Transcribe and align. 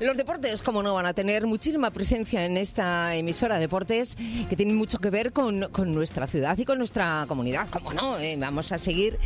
Los 0.00 0.16
deportes, 0.16 0.62
como 0.62 0.82
no, 0.82 0.94
van 0.94 1.04
a 1.04 1.12
tener 1.12 1.46
muchísima 1.46 1.90
presencia 1.90 2.46
en 2.46 2.56
esta 2.56 3.14
emisora 3.14 3.56
de 3.56 3.60
deportes 3.60 4.16
que 4.48 4.56
tienen 4.56 4.74
mucho 4.74 4.98
que 4.98 5.10
ver 5.10 5.30
con, 5.30 5.68
con 5.72 5.92
nuestra 5.92 6.26
ciudad 6.26 6.56
y 6.56 6.64
con 6.64 6.78
nuestra 6.78 7.26
comunidad. 7.28 7.68
Como 7.68 7.92
no, 7.92 8.18
eh, 8.18 8.34
vamos 8.38 8.72
a 8.72 8.78
seguir 8.78 9.18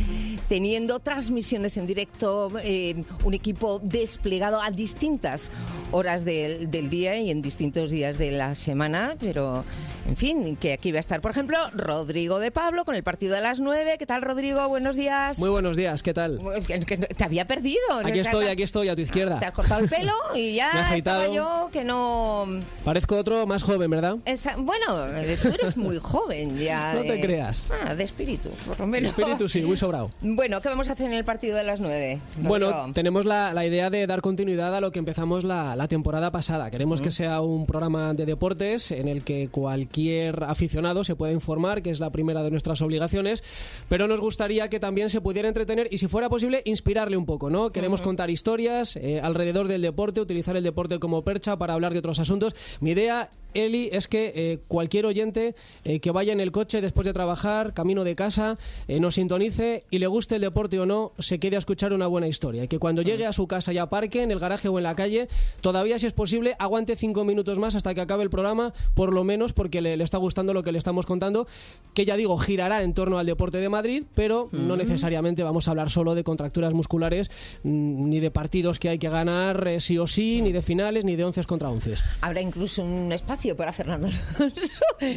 teniendo 0.49 0.99
transmisiones 0.99 1.77
en 1.77 1.87
directo, 1.87 2.51
eh, 2.65 3.05
un 3.23 3.35
equipo 3.35 3.81
desplegado 3.85 4.61
a 4.61 4.73
distintas 4.73 5.53
horas 5.93 6.25
del, 6.25 6.69
del 6.69 6.91
día 6.91 7.19
y 7.19 7.31
en 7.31 7.41
distintos 7.41 7.93
días 7.93 8.19
de 8.19 8.33
la 8.33 8.57
semana, 8.57 9.15
pero 9.21 9.65
en 10.07 10.17
fin, 10.17 10.57
que 10.57 10.73
aquí 10.75 10.93
va 10.93 10.99
a 10.99 11.01
estar, 11.01 11.21
por 11.21 11.31
ejemplo, 11.31 11.57
Rodrigo 11.73 12.39
de 12.39 12.51
Pablo 12.51 12.85
con 12.85 12.95
el 12.95 13.03
partido 13.03 13.35
de 13.35 13.41
las 13.41 13.59
9. 13.61 13.97
¿Qué 13.99 14.07
tal, 14.07 14.23
Rodrigo? 14.23 14.67
Buenos 14.69 14.97
días. 14.97 15.39
Muy 15.39 15.49
buenos 15.49 15.77
días, 15.77 16.03
¿qué 16.03 16.13
tal? 16.13 16.41
Que- 16.67 16.81
que 16.81 16.97
Te 16.99 17.25
había 17.25 17.47
perdido. 17.47 17.81
Aquí 18.05 18.19
estoy, 18.19 18.47
aquí 18.47 18.63
estoy, 18.63 18.89
a 18.89 18.93
tu 18.93 18.97
Te 18.97 19.03
izquierda. 19.03 19.39
has 19.39 19.53
cortado 19.53 19.81
el 19.83 19.89
pelo 19.89 20.13
y 20.35 20.55
ya 20.57 20.71
Me 20.75 20.79
he 20.81 20.83
afeitado. 20.83 21.21
estaba 21.23 21.35
yo 21.35 21.71
que 21.73 21.85
no... 21.85 22.47
Parezco 22.85 23.17
otro 23.17 23.47
más 23.47 23.63
joven, 23.63 23.91
¿verdad? 23.91 24.17
Esa- 24.27 24.57
bueno, 24.57 25.07
eh, 25.17 25.39
tú 25.41 25.49
eres 25.49 25.77
muy 25.77 25.99
joven 25.99 26.59
ya. 26.59 26.95
No 26.95 27.03
te 27.03 27.21
creas. 27.21 27.63
Ah, 27.87 27.95
de 27.95 28.05
espíritu, 28.05 28.51
por 28.67 28.79
lo 28.81 28.87
menos. 28.87 29.11
Espíritu 29.11 29.49
sí, 29.49 29.63
muy 29.63 29.77
sobrado. 29.77 30.11
Bueno, 30.21 30.61
¿qué 30.61 30.69
vamos 30.69 30.89
a 30.89 30.93
hacer 30.93 31.07
en 31.07 31.15
el 31.15 31.25
partido 31.25 31.57
de 31.57 31.65
las 31.65 31.81
9? 31.81 32.21
Bueno, 32.39 32.93
tenemos 32.93 33.25
la, 33.25 33.53
la 33.53 33.65
idea 33.65 33.91
de 33.91 34.07
dar 34.07 34.21
continuidad 34.21 34.75
a 34.77 34.81
lo 34.81 34.93
que 34.93 34.99
empezamos 34.99 35.45
la, 35.45 35.75
la 35.77 35.89
temporada 35.89 36.31
pasada. 36.31 36.71
Queremos 36.71 37.01
que 37.01 37.11
sea 37.11 37.41
un 37.41 37.67
programa 37.67 38.15
de 38.15 38.27
deportes 38.27 38.91
en 38.91 39.09
el 39.09 39.25
que 39.25 39.49
cualquier 39.95 40.43
aficionado 40.43 41.05
se 41.05 41.15
pueda 41.15 41.33
informar, 41.33 41.81
que 41.81 41.91
es 41.91 42.01
la 42.01 42.11
primera 42.11 42.43
de 42.43 42.51
nuestras 42.51 42.83
obligaciones, 42.83 43.45
pero 43.89 44.09
nos 44.09 44.21
gustaría 44.21 44.69
que 44.69 44.81
también 44.81 45.09
se 45.09 45.21
pudiera 45.21 45.47
entretener 45.47 45.87
y, 45.89 45.99
si 45.99 46.09
fuera 46.09 46.29
posible, 46.29 46.63
inspirarle 46.65 47.17
un 47.17 47.27
poco, 47.27 47.49
¿no? 47.49 47.71
Queremos 47.71 48.03
contar 48.03 48.29
historias 48.29 48.97
eh, 48.97 49.21
alrededor 49.21 49.69
del 49.69 49.83
deporte, 49.83 50.21
utilizar 50.21 50.57
el 50.57 50.65
deporte 50.65 50.99
como 50.99 51.23
percha 51.23 51.57
para 51.59 51.75
hablar 51.75 51.93
de 51.93 52.01
otros 52.01 52.19
asuntos. 52.19 52.57
Mi 52.81 52.91
idea 52.91 53.31
Eli, 53.55 53.89
es 53.93 54.09
que 54.09 54.33
eh, 54.35 54.59
cualquier 54.69 55.07
oyente 55.07 55.55
eh, 55.85 56.01
que 56.01 56.11
vaya 56.11 56.33
en 56.33 56.41
el 56.41 56.53
coche 56.53 56.81
después 56.81 57.05
de 57.05 57.13
trabajar, 57.13 57.75
camino 57.75 58.05
de 58.05 58.15
casa, 58.15 58.59
eh, 58.89 59.01
nos 59.01 59.15
sintonice 59.15 59.85
y 59.91 59.99
le 59.99 60.07
guste 60.07 60.37
el 60.37 60.43
deporte 60.43 60.79
o 60.79 60.87
no, 60.87 61.13
se 61.19 61.39
quede 61.39 61.57
a 61.57 61.59
escuchar 61.59 61.93
una 61.93 62.07
buena 62.07 62.29
historia. 62.29 62.65
Y 62.65 62.69
que 62.69 62.79
cuando 62.79 63.03
llegue 63.03 63.27
a 63.27 63.33
su 63.33 63.47
casa 63.47 63.73
y 63.73 63.79
aparque 63.79 64.23
en 64.23 64.31
el 64.31 64.39
garaje 64.39 64.69
o 64.69 64.79
en 64.79 64.85
la 64.85 64.95
calle, 64.95 65.29
todavía 65.61 65.99
si 65.99 66.07
es 66.07 66.13
posible, 66.13 66.57
aguante 66.59 66.97
cinco 66.97 67.25
minutos 67.25 67.59
más 67.59 67.75
hasta 67.75 67.95
que 67.95 68.01
acabe 68.01 68.23
el 68.23 68.31
programa, 68.31 68.73
por 68.95 69.13
lo 69.13 69.25
menos 69.25 69.53
porque 69.53 69.81
le, 69.81 69.97
le 69.97 70.05
está 70.05 70.19
gustando 70.19 70.53
lo 70.53 70.63
que 70.63 70.73
le 70.73 70.79
estamos 70.79 71.07
contando, 71.07 71.47
que 71.95 72.05
ya 72.05 72.17
digo, 72.17 72.37
girará 72.39 72.83
en 72.83 72.95
torno 72.95 73.19
al 73.19 73.27
deporte 73.27 73.59
de 73.59 73.69
Madrid, 73.69 74.05
pero 74.15 74.49
no 74.53 74.77
necesariamente 74.77 75.43
vamos 75.43 75.69
a 75.69 75.73
hablar 75.73 75.91
solo 75.91 76.15
de 76.15 76.25
contracturas 76.25 76.75
musculares, 76.75 77.31
mm, 77.63 78.09
ni 78.09 78.21
de 78.21 78.31
partidos 78.31 78.79
que 78.79 78.89
hay 78.89 78.99
que 78.99 79.09
ganar 79.09 79.67
eh, 79.69 79.81
sí 79.81 79.99
o 79.99 80.07
sí, 80.07 80.41
ni 80.43 80.53
de 80.53 80.63
finales, 80.63 81.05
ni 81.05 81.17
de 81.17 81.25
once 81.25 81.43
contra 81.45 81.69
once. 81.69 81.95
Habrá 82.21 82.41
incluso 82.41 82.83
un 82.83 83.13
espacio 83.13 83.44
para 83.53 83.73
Fernando 83.73 84.07
Alonso. 84.09 84.55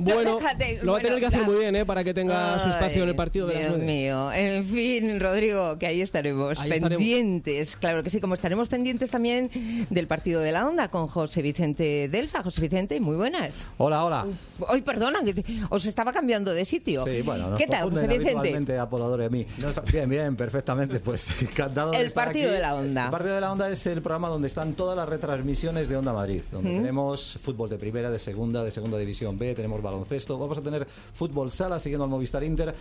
Bueno, 0.01 0.39
Fíjate, 0.39 0.79
lo 0.83 0.93
va 0.93 0.97
a 0.97 1.01
tener 1.01 1.19
que 1.19 1.27
hacer 1.27 1.43
muy 1.43 1.59
bien, 1.59 1.75
¿eh? 1.75 1.85
Para 1.85 2.03
que 2.03 2.13
tenga 2.13 2.59
su 2.59 2.67
espacio 2.67 3.03
en 3.03 3.09
el 3.09 3.15
partido 3.15 3.47
de 3.47 3.57
Dios 3.59 3.77
mío. 3.77 4.31
En 4.33 4.65
fin, 4.65 5.19
Rodrigo, 5.19 5.77
que 5.77 5.87
ahí 5.87 6.01
estaremos, 6.01 6.59
Ahí 6.59 6.71
estaremos. 6.71 6.97
pendientes. 6.97 7.77
Claro 7.77 8.03
que 8.03 8.09
sí, 8.09 8.19
como 8.19 8.33
estaremos 8.33 8.67
pendientes 8.67 9.11
también 9.11 9.49
del 9.89 10.07
partido 10.07 10.41
de 10.41 10.51
la 10.51 10.67
onda 10.67 10.89
con 10.89 11.07
José 11.07 11.41
Vicente 11.41 12.09
Delfa. 12.09 12.43
José 12.43 12.59
Vicente, 12.61 12.99
muy 12.99 13.15
buenas. 13.15 13.69
Hola, 13.77 14.03
hola. 14.03 14.25
Hoy, 14.67 14.81
perdona, 14.81 15.19
que 15.23 15.35
te- 15.35 15.45
os 15.69 15.85
estaba 15.85 16.11
cambiando 16.11 16.53
de 16.53 16.65
sitio. 16.65 17.05
Sí, 17.05 17.21
bueno, 17.21 17.49
nos 17.51 17.57
¿Qué 17.59 17.67
tal, 17.67 17.89
José 17.89 18.07
Vicente? 18.07 18.73
a 18.73 18.87
y 19.21 19.25
a 19.25 19.29
mí. 19.29 19.47
Bien, 19.91 20.09
bien, 20.09 20.35
perfectamente. 20.35 20.99
Pues 20.99 21.27
encantado 21.41 21.91
de 21.91 21.97
El 21.97 22.07
estar 22.07 22.25
partido 22.25 22.47
aquí. 22.47 22.55
de 22.55 22.61
la 22.61 22.75
Onda. 22.75 23.05
El 23.05 23.11
partido 23.11 23.35
de 23.35 23.41
la 23.41 23.51
Onda 23.51 23.69
es 23.69 23.85
el 23.87 24.01
programa 24.01 24.27
donde 24.29 24.47
están 24.47 24.73
todas 24.73 24.97
las 24.97 25.07
retransmisiones 25.07 25.87
de 25.87 25.95
Onda 25.95 26.11
Madrid, 26.13 26.41
donde 26.51 26.71
tenemos 26.71 27.37
fútbol 27.41 27.69
de 27.69 27.77
primera, 27.77 28.09
de 28.09 28.16
segunda, 28.19 28.63
de 28.63 28.71
segunda 28.71 28.97
división 28.97 29.37
B, 29.37 29.53
tenemos 29.55 29.81
baloncesto, 29.81 30.37
vamos 30.37 30.57
a 30.57 30.61
tener 30.61 30.87
fútbol 31.13 31.51
sala 31.51 31.79
siguiendo 31.79 32.03
al 32.03 32.09
Movistar 32.09 32.43
Inter. 32.43 32.73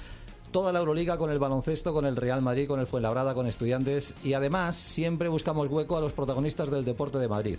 Toda 0.50 0.72
la 0.72 0.78
Euroliga 0.78 1.18
con 1.18 1.30
el 1.30 1.38
baloncesto, 1.38 1.92
con 1.92 2.06
el 2.06 2.16
Real 2.16 2.40
Madrid, 2.40 2.68
con 2.68 2.80
el 2.80 2.86
Fuenlabrada, 2.86 3.34
con 3.34 3.46
estudiantes 3.46 4.14
y 4.24 4.32
además 4.32 4.76
siempre 4.76 5.28
buscamos 5.28 5.68
hueco 5.68 5.96
a 5.96 6.00
los 6.00 6.12
protagonistas 6.12 6.70
del 6.70 6.84
deporte 6.84 7.18
de 7.18 7.28
Madrid. 7.28 7.58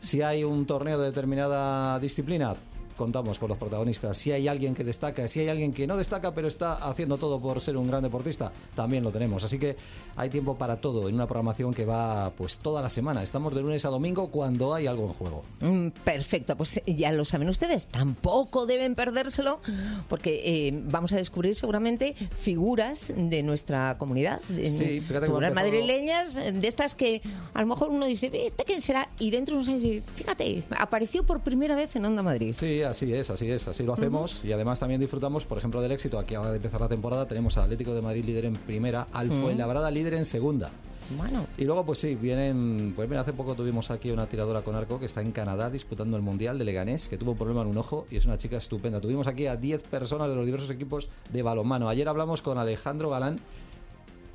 Si 0.00 0.22
hay 0.22 0.44
un 0.44 0.64
torneo 0.64 0.98
de 0.98 1.06
determinada 1.06 1.98
disciplina, 1.98 2.54
contamos 2.96 3.38
con 3.38 3.48
los 3.48 3.58
protagonistas. 3.58 4.16
Si 4.16 4.32
hay 4.32 4.48
alguien 4.48 4.74
que 4.74 4.84
destaca, 4.84 5.26
si 5.28 5.40
hay 5.40 5.48
alguien 5.48 5.72
que 5.72 5.86
no 5.86 5.96
destaca, 5.96 6.34
pero 6.34 6.48
está 6.48 6.74
haciendo 6.74 7.18
todo 7.18 7.40
por 7.40 7.60
ser 7.60 7.76
un 7.76 7.88
gran 7.88 8.02
deportista, 8.02 8.52
también 8.74 9.02
lo 9.04 9.10
tenemos. 9.10 9.44
Así 9.44 9.58
que 9.58 9.76
hay 10.16 10.30
tiempo 10.30 10.56
para 10.56 10.76
todo 10.80 11.08
en 11.08 11.14
una 11.14 11.26
programación 11.26 11.74
que 11.74 11.84
va 11.84 12.30
pues 12.36 12.58
toda 12.58 12.82
la 12.82 12.90
semana. 12.90 13.22
Estamos 13.22 13.54
de 13.54 13.62
lunes 13.62 13.84
a 13.84 13.88
domingo 13.88 14.28
cuando 14.30 14.74
hay 14.74 14.86
algo 14.86 15.06
en 15.06 15.12
juego. 15.14 15.44
Mm, 15.60 15.88
Perfecto, 16.04 16.56
pues 16.56 16.80
ya 16.86 17.12
lo 17.12 17.24
saben 17.24 17.48
ustedes, 17.48 17.86
tampoco 17.88 18.66
deben 18.66 18.94
perdérselo 18.94 19.60
porque 20.08 20.42
eh, 20.68 20.72
vamos 20.86 21.12
a 21.12 21.16
descubrir 21.16 21.54
seguramente 21.56 22.14
figuras 22.38 23.12
de 23.16 23.42
nuestra 23.42 23.96
comunidad, 23.98 24.40
de- 24.48 24.70
Sí, 24.70 25.00
figuras 25.00 25.52
madrileñas, 25.54 26.36
eh, 26.36 26.52
de 26.52 26.68
estas 26.68 26.94
que 26.94 27.20
a 27.52 27.60
lo 27.60 27.66
mejor 27.66 27.90
uno 27.90 28.06
dice, 28.06 28.30
¿este 28.32 28.64
quién 28.64 28.80
será? 28.82 29.08
Y 29.18 29.30
dentro 29.30 29.56
uno 29.56 29.64
dice, 29.64 30.02
fíjate, 30.14 30.62
apareció 30.78 31.24
por 31.24 31.40
primera 31.40 31.74
vez 31.74 31.94
en 31.96 32.04
Onda 32.04 32.22
Madrid. 32.22 32.54
Sí, 32.56 32.82
así 32.84 33.12
es, 33.12 33.30
así 33.30 33.50
es, 33.50 33.68
así 33.68 33.82
lo 33.82 33.94
hacemos 33.94 34.44
y 34.44 34.52
además 34.52 34.80
también 34.80 35.00
disfrutamos, 35.00 35.44
por 35.44 35.58
ejemplo, 35.58 35.80
del 35.80 35.92
éxito. 35.92 36.18
Aquí 36.18 36.34
acaba 36.34 36.50
de 36.50 36.56
empezar 36.56 36.80
la 36.80 36.88
temporada, 36.88 37.26
tenemos 37.26 37.56
al 37.56 37.64
Atlético 37.64 37.94
de 37.94 38.02
Madrid 38.02 38.24
líder 38.24 38.44
en 38.46 38.54
primera, 38.54 39.08
al 39.12 39.30
Fuenlabrada 39.30 39.90
líder 39.90 40.14
en 40.14 40.24
segunda. 40.24 40.70
Bueno, 41.18 41.46
Y 41.58 41.64
luego, 41.64 41.84
pues 41.84 41.98
sí, 41.98 42.14
vienen. 42.14 42.94
Pues 42.96 43.08
mira, 43.08 43.20
hace 43.20 43.34
poco 43.34 43.54
tuvimos 43.54 43.90
aquí 43.90 44.10
una 44.10 44.26
tiradora 44.26 44.62
con 44.62 44.74
arco 44.74 44.98
que 44.98 45.06
está 45.06 45.20
en 45.20 45.32
Canadá 45.32 45.68
disputando 45.68 46.16
el 46.16 46.22
Mundial 46.22 46.58
de 46.58 46.64
Leganés, 46.64 47.08
que 47.08 47.18
tuvo 47.18 47.32
un 47.32 47.36
problema 47.36 47.60
en 47.60 47.68
un 47.68 47.76
ojo 47.76 48.06
y 48.10 48.16
es 48.16 48.24
una 48.24 48.38
chica 48.38 48.56
estupenda. 48.56 49.00
Tuvimos 49.00 49.26
aquí 49.26 49.46
a 49.46 49.56
10 49.56 49.82
personas 49.82 50.30
de 50.30 50.36
los 50.36 50.46
diversos 50.46 50.70
equipos 50.70 51.10
de 51.30 51.42
balonmano. 51.42 51.88
Ayer 51.90 52.08
hablamos 52.08 52.40
con 52.40 52.56
Alejandro 52.56 53.10
Galán 53.10 53.38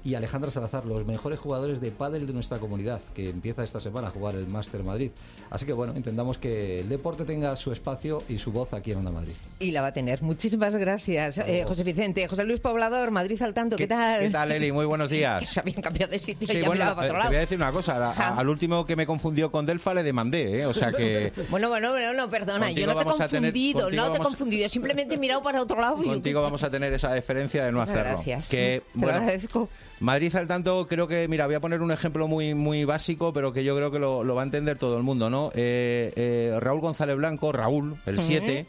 y 0.03 0.15
Alejandra 0.15 0.49
Salazar, 0.51 0.85
los 0.85 1.05
mejores 1.05 1.39
jugadores 1.39 1.81
de 1.81 1.91
pádel 1.91 2.25
de 2.27 2.33
nuestra 2.33 2.57
comunidad, 2.59 3.01
que 3.13 3.29
empieza 3.29 3.63
esta 3.63 3.79
semana 3.81 4.07
a 4.07 4.11
jugar 4.11 4.35
el 4.35 4.47
Máster 4.47 4.83
Madrid. 4.83 5.11
Así 5.49 5.65
que 5.65 5.73
bueno, 5.73 5.93
intentamos 5.95 6.37
que 6.37 6.79
el 6.81 6.89
deporte 6.89 7.25
tenga 7.25 7.55
su 7.55 7.71
espacio 7.71 8.23
y 8.29 8.37
su 8.37 8.51
voz 8.51 8.71
aquí 8.73 8.91
en 8.91 8.99
Onda 8.99 9.11
Madrid. 9.11 9.33
y 9.59 9.71
la 9.71 9.81
va 9.81 9.87
a 9.87 9.93
tener. 9.93 10.21
Muchísimas 10.21 10.75
gracias, 10.75 11.37
eh, 11.39 11.65
José 11.67 11.83
Vicente. 11.83 12.27
José 12.27 12.43
Luis 12.45 12.59
Poblador, 12.59 13.11
Madrid 13.11 13.41
al 13.41 13.53
tanto, 13.53 13.75
¿qué, 13.75 13.87
tal? 13.87 14.19
¿Qué 14.21 14.29
tal, 14.29 14.51
Eli? 14.51 14.71
Muy 14.71 14.85
buenos 14.85 15.09
días. 15.11 15.45
Se 15.47 15.59
habían 15.59 15.81
cambiado 15.81 16.11
de 16.11 16.19
sitio 16.19 16.47
y 16.49 16.55
Sí, 16.55 16.61
ya 16.61 16.67
bueno, 16.67 16.85
para 16.85 16.91
eh, 16.91 16.93
otro 16.93 17.05
te 17.07 17.11
voy 17.11 17.19
a 17.19 17.23
lado. 17.29 17.39
decir 17.41 17.57
una 17.57 17.71
cosa. 17.71 17.95
a- 17.97 18.11
a- 18.11 18.13
Ja. 18.13 18.35
al 18.37 18.47
último 18.49 18.85
que 18.85 18.95
me 18.95 19.05
confundió 19.05 19.51
con 19.51 19.65
Delfa 19.65 19.93
le 19.93 20.03
demandé, 20.03 20.61
¿eh? 20.61 20.65
O 20.65 20.73
sea 20.73 20.91
que 20.91 21.33
Bueno, 21.49 21.67
bueno, 21.69 21.89
bueno, 21.91 22.13
no, 22.13 22.29
perdona, 22.29 22.67
Contigo 22.67 22.87
yo 22.87 22.93
no 22.93 23.15
te 23.17 23.23
he 23.25 23.27
tener- 23.27 23.51
confundido, 23.51 23.81
contigo 23.81 24.03
no 24.03 24.11
te 24.11 24.15
he 24.15 24.19
vamos- 24.19 24.27
confundido, 24.27 24.69
simplemente 24.69 25.15
he 25.15 25.17
mirado 25.17 25.41
para 25.43 25.61
otro 25.61 25.79
lado 25.81 26.01
y... 26.03 26.07
contigo 26.07 26.41
vamos 26.41 26.63
a 26.63 26.69
tener 26.69 26.93
esa 26.93 27.11
deferencia 27.13 27.65
de 27.65 27.71
no 27.71 27.79
Muchas 27.79 27.95
hacerlo. 27.95 28.11
gracias. 28.13 28.49
Que, 28.49 28.81
Te 28.93 28.99
lo 28.99 29.03
bueno, 29.03 29.17
agradezco. 29.19 29.69
Madrid 29.99 30.33
al 30.35 30.47
tanto, 30.47 30.87
creo 30.87 31.07
que, 31.07 31.27
mira, 31.27 31.45
voy 31.45 31.55
a 31.55 31.59
poner 31.59 31.81
un 31.81 31.91
ejemplo 31.91 32.27
muy, 32.27 32.53
muy 32.53 32.85
básico, 32.85 33.33
pero 33.33 33.51
que 33.51 33.63
yo 33.63 33.75
creo 33.75 33.91
que 33.91 33.99
lo, 33.99 34.23
lo 34.23 34.35
va 34.35 34.41
a 34.41 34.45
entender 34.45 34.77
todo 34.77 34.97
el 34.97 35.03
mundo, 35.03 35.29
¿no? 35.29 35.51
Eh, 35.55 36.13
eh, 36.15 36.57
Raúl 36.59 36.79
González 36.79 37.17
Blanco, 37.17 37.51
Raúl, 37.51 37.97
el 38.05 38.17
7, 38.17 38.65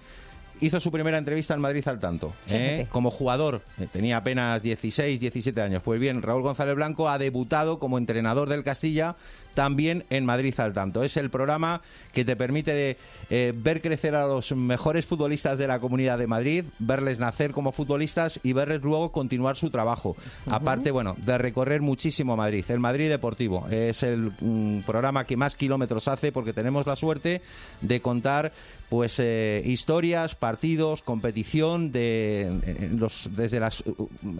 hizo 0.60 0.80
su 0.80 0.90
primera 0.90 1.18
entrevista 1.18 1.54
al 1.54 1.60
Madrid 1.60 1.86
al 1.88 1.98
tanto. 1.98 2.32
¿eh? 2.48 2.86
Como 2.90 3.10
jugador, 3.10 3.62
eh, 3.78 3.86
tenía 3.90 4.18
apenas 4.18 4.62
16, 4.62 5.20
17 5.20 5.60
años. 5.60 5.82
Pues 5.82 6.00
bien, 6.00 6.22
Raúl 6.22 6.42
González 6.42 6.74
Blanco 6.74 7.08
ha 7.08 7.18
debutado 7.18 7.78
como 7.78 7.98
entrenador 7.98 8.48
del 8.48 8.62
Castilla 8.62 9.16
también 9.54 10.04
en 10.10 10.24
Madrid 10.24 10.54
al 10.58 10.72
tanto. 10.72 11.02
Es 11.02 11.16
el 11.16 11.30
programa 11.30 11.82
que 12.12 12.24
te 12.24 12.36
permite 12.36 12.96
eh, 13.30 13.52
ver 13.54 13.80
crecer 13.80 14.14
a 14.14 14.26
los 14.26 14.52
mejores 14.52 15.06
futbolistas 15.06 15.58
de 15.58 15.66
la 15.66 15.80
Comunidad 15.80 16.18
de 16.18 16.26
Madrid, 16.26 16.64
verles 16.78 17.18
nacer 17.18 17.52
como 17.52 17.72
futbolistas 17.72 18.40
y 18.42 18.52
verles 18.52 18.82
luego 18.82 19.12
continuar 19.12 19.56
su 19.56 19.70
trabajo. 19.70 20.16
Aparte, 20.46 20.90
bueno, 20.90 21.16
de 21.18 21.38
recorrer 21.38 21.80
muchísimo 21.80 22.36
Madrid. 22.36 22.64
El 22.68 22.80
Madrid 22.80 23.08
Deportivo 23.08 23.68
es 23.68 24.02
el 24.02 24.32
mm, 24.40 24.80
programa 24.80 25.24
que 25.24 25.36
más 25.36 25.54
kilómetros 25.54 26.08
hace 26.08 26.32
porque 26.32 26.52
tenemos 26.52 26.86
la 26.86 26.96
suerte 26.96 27.42
de 27.80 28.00
contar 28.00 28.52
pues 28.88 29.20
eh, 29.20 29.62
historias, 29.64 30.34
partidos, 30.34 31.02
competición 31.02 31.92
de 31.92 32.50
eh, 32.66 32.90
los 32.92 33.30
desde 33.36 33.60
las, 33.60 33.84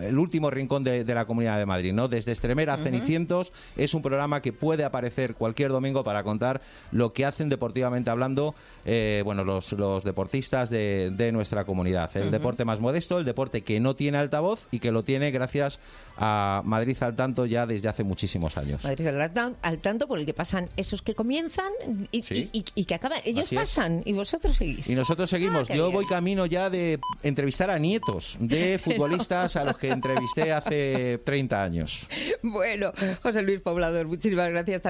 el 0.00 0.18
último 0.18 0.50
rincón 0.50 0.82
de, 0.82 1.04
de 1.04 1.14
la 1.14 1.24
Comunidad 1.24 1.56
de 1.56 1.66
Madrid, 1.66 1.92
¿no? 1.92 2.08
Desde 2.08 2.32
Extremera 2.32 2.74
a 2.74 2.78
Cenicientos 2.78 3.52
es 3.76 3.94
un 3.94 4.02
programa 4.02 4.42
que 4.42 4.52
puede 4.52 4.82
aparecer 4.82 4.99
cualquier 5.38 5.70
domingo 5.70 6.04
para 6.04 6.22
contar 6.22 6.60
lo 6.92 7.12
que 7.12 7.24
hacen 7.24 7.48
deportivamente 7.48 8.10
hablando, 8.10 8.54
eh, 8.84 9.22
bueno, 9.24 9.44
los, 9.44 9.72
los 9.72 10.04
deportistas 10.04 10.68
de, 10.70 11.10
de 11.10 11.32
nuestra 11.32 11.64
comunidad. 11.64 12.10
El 12.16 12.30
deporte 12.30 12.64
más 12.64 12.80
modesto, 12.80 13.18
el 13.18 13.24
deporte 13.24 13.62
que 13.62 13.80
no 13.80 13.96
tiene 13.96 14.18
altavoz 14.18 14.68
y 14.70 14.78
que 14.80 14.92
lo 14.92 15.02
tiene 15.04 15.30
gracias 15.30 15.78
a 16.18 16.62
Madrid 16.64 16.96
al 17.00 17.16
tanto 17.16 17.46
ya 17.46 17.66
desde 17.66 17.88
hace 17.88 18.04
muchísimos 18.04 18.56
años. 18.58 18.84
Madrid 18.84 19.06
al, 19.06 19.56
al 19.62 19.78
tanto 19.78 20.06
por 20.06 20.18
el 20.18 20.26
que 20.26 20.34
pasan 20.34 20.68
esos 20.76 21.00
que 21.02 21.14
comienzan 21.14 21.70
y, 22.10 22.22
Sí. 22.22 22.50
y- 22.52 22.58
y- 22.60 22.64
y 22.74 22.84
que 22.84 22.94
acaban. 22.94 23.20
Ellos 23.24 23.46
Así 23.46 23.54
es. 23.56 23.60
pasan 23.62 24.02
y 24.04 24.12
vosotros 24.12 24.56
seguís. 24.56 24.88
Y 24.90 24.94
nosotros 24.94 25.30
seguimos. 25.30 25.62
Ah, 25.62 25.64
qué 25.68 25.76
Yo 25.76 25.84
bien. 25.86 25.94
voy 25.96 26.06
camino 26.06 26.46
ya 26.46 26.68
de 26.70 26.98
entrevistar 27.22 27.70
a 27.70 27.78
nietos 27.78 28.36
de 28.40 28.78
futbolistas 28.82 29.56
a 29.56 29.64
los 29.64 29.78
que 29.78 29.88
entrevisté 29.90 30.52
hace 30.52 31.18
30 31.24 31.62
años. 31.62 32.06
Bueno, 32.42 32.92
José 33.22 33.42
Luis 33.42 33.60
Poblador, 33.60 34.06
muchísimas 34.06 34.50
gracias 34.50 34.82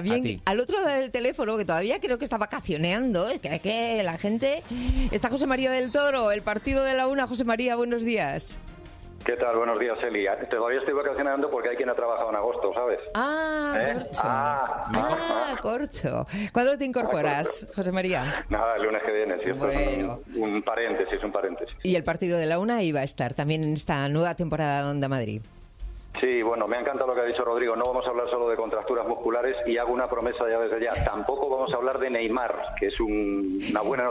Al 0.44 0.61
otro 0.61 0.79
lado 0.81 0.99
del 1.00 1.11
teléfono, 1.11 1.56
que 1.56 1.64
todavía 1.64 2.00
creo 2.00 2.19
que 2.19 2.25
está 2.25 2.38
vacacioneando, 2.38 3.29
es 3.29 3.41
que, 3.41 3.58
que 3.61 4.02
la 4.02 4.19
gente... 4.19 4.62
Está 5.11 5.29
José 5.29 5.47
María 5.47 5.70
del 5.70 5.93
Toro, 5.93 6.31
el 6.32 6.43
partido 6.43 6.85
de 6.85 6.94
la 6.94 7.06
una. 7.06 7.26
José 7.26 7.44
María, 7.44 7.76
buenos 7.76 8.02
días. 8.02 8.58
¿Qué 9.25 9.37
tal? 9.37 9.55
Buenos 9.56 9.79
días, 9.79 9.99
Eli. 10.02 10.25
Todavía 10.50 10.79
estoy 10.79 10.94
vacacionando 10.94 11.50
porque 11.50 11.69
hay 11.69 11.76
quien 11.76 11.91
ha 11.91 11.94
trabajado 11.94 12.31
en 12.31 12.37
agosto, 12.37 12.73
¿sabes? 12.73 12.99
Ah, 13.14 13.76
¿Eh? 13.79 13.93
corcho. 13.94 14.20
Ah, 14.25 14.87
Ah, 14.94 15.55
corcho. 15.61 16.26
¿Cuándo 16.55 16.79
te 16.79 16.87
incorporas, 16.87 17.67
José 17.75 17.93
María? 17.93 18.47
Nada, 18.49 18.76
el 18.76 18.82
lunes 18.85 19.02
que 19.05 19.12
viene, 19.12 19.35
esto 19.35 19.55
Bueno. 19.56 20.20
es 20.26 20.37
un, 20.37 20.43
un 20.55 20.62
paréntesis, 20.62 21.23
un 21.23 21.32
paréntesis. 21.32 21.76
Y 21.82 21.97
el 21.97 22.02
partido 22.05 22.38
de 22.38 22.47
la 22.47 22.58
una 22.58 22.82
iba 22.82 23.00
a 23.00 23.05
estar 23.05 23.35
también 23.35 23.62
en 23.62 23.75
esta 23.75 24.08
nueva 24.08 24.37
temporada 24.37 24.85
de 24.85 24.91
Onda 24.91 25.08
Madrid. 25.11 25.43
Sí, 26.19 26.43
bueno, 26.43 26.67
me 26.67 26.77
ha 26.77 26.81
encantado 26.81 27.07
lo 27.09 27.15
que 27.15 27.21
ha 27.21 27.25
dicho 27.25 27.45
Rodrigo. 27.45 27.77
No 27.77 27.85
vamos 27.85 28.05
a 28.07 28.11
hablar 28.11 28.29
solo 28.29 28.49
de 28.49 28.57
contracturas 28.57 29.07
musculares 29.07 29.57
y 29.67 29.79
hago 29.79 29.93
una 29.93 30.09
promesa 30.09 30.49
ya 30.51 30.59
desde 30.59 30.81
ya. 30.85 30.93
Tampoco 31.05 31.49
vamos 31.49 31.73
a 31.73 31.77
hablar 31.77 31.99
de 31.99 32.11
Neymar, 32.11 32.75
que 32.79 32.87
es 32.89 32.99
un- 33.01 33.61
una 33.71 33.81
buena 33.83 34.05
noticia. 34.05 34.09